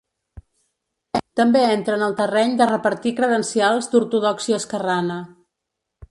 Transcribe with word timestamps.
També 1.39 1.59
entra 1.73 1.97
en 1.99 2.05
el 2.05 2.15
terreny 2.21 2.55
de 2.61 2.67
repartir 2.71 3.11
credencials 3.19 3.91
d’ortodòxia 3.91 4.61
esquerrana. 4.63 5.19